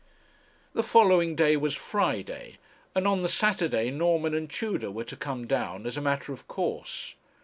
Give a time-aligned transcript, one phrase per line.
[0.73, 2.57] The following day was Friday,
[2.95, 6.47] and on the Saturday Norman and Tudor were to come down as a matter of
[6.47, 7.13] course.